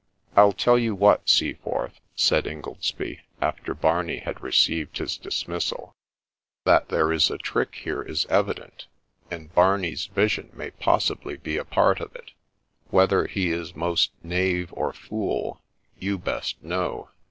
'I'll 0.35 0.51
tell 0.53 0.79
you 0.79 0.95
what, 0.95 1.29
Seaforth,' 1.29 1.99
said 2.15 2.47
Ingoldsby, 2.47 3.19
after 3.39 3.75
Barney 3.75 4.17
had 4.17 4.41
received 4.41 4.97
his 4.97 5.15
dismissal,' 5.15 5.93
that 6.65 6.89
there 6.89 7.11
is 7.13 7.29
a 7.29 7.37
trick 7.37 7.75
here, 7.75 8.01
is 8.01 8.25
evident; 8.25 8.87
and 9.29 9.53
Barney's 9.53 10.07
vision 10.07 10.49
may 10.53 10.71
possibly 10.71 11.37
be 11.37 11.55
a 11.55 11.65
part 11.65 11.99
of 11.99 12.15
it. 12.15 12.31
Whether 12.89 13.27
he 13.27 13.51
is 13.51 13.75
most 13.75 14.11
knave 14.23 14.73
or 14.73 14.91
fool, 14.91 15.61
you 15.99 16.17
best 16.17 16.63
know. 16.63 17.11